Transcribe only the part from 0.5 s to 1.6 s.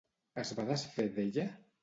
va desfer d'ella?